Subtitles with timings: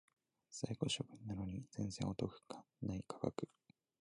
[0.49, 3.47] 在庫処分なのに全然お得感ない価格